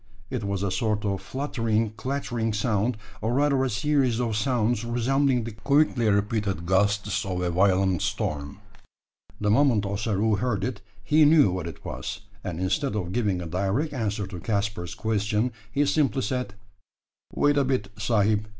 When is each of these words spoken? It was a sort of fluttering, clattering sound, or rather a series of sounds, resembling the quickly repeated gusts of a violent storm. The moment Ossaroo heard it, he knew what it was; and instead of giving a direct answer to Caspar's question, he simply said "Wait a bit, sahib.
It 0.31 0.43
was 0.43 0.63
a 0.63 0.71
sort 0.71 1.05
of 1.05 1.21
fluttering, 1.21 1.91
clattering 1.91 2.53
sound, 2.53 2.97
or 3.21 3.35
rather 3.35 3.63
a 3.63 3.69
series 3.69 4.19
of 4.19 4.35
sounds, 4.35 4.83
resembling 4.83 5.43
the 5.43 5.51
quickly 5.51 6.09
repeated 6.09 6.65
gusts 6.65 7.23
of 7.23 7.39
a 7.39 7.51
violent 7.51 8.01
storm. 8.01 8.57
The 9.39 9.51
moment 9.51 9.85
Ossaroo 9.85 10.37
heard 10.39 10.63
it, 10.63 10.81
he 11.03 11.23
knew 11.23 11.51
what 11.51 11.67
it 11.67 11.85
was; 11.85 12.21
and 12.43 12.59
instead 12.59 12.95
of 12.95 13.11
giving 13.11 13.43
a 13.43 13.45
direct 13.45 13.93
answer 13.93 14.25
to 14.25 14.39
Caspar's 14.39 14.95
question, 14.95 15.51
he 15.71 15.85
simply 15.85 16.23
said 16.23 16.55
"Wait 17.31 17.55
a 17.57 17.63
bit, 17.63 17.89
sahib. 17.99 18.47